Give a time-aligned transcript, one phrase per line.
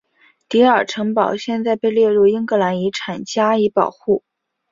[0.49, 4.23] 迪尔城堡现在被列入英格兰遗产加以保护。